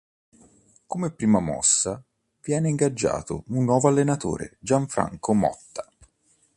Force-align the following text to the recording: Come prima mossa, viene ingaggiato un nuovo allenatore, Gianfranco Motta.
Come 0.87 1.11
prima 1.11 1.39
mossa, 1.39 2.01
viene 2.41 2.69
ingaggiato 2.69 3.43
un 3.49 3.65
nuovo 3.65 3.87
allenatore, 3.87 4.57
Gianfranco 4.59 5.31
Motta. 5.35 5.87